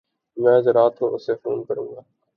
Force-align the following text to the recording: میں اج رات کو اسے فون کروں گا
میں 0.37 0.55
اج 0.57 0.67
رات 0.67 0.93
کو 0.99 1.15
اسے 1.15 1.33
فون 1.35 1.63
کروں 1.63 1.87
گا 1.87 2.01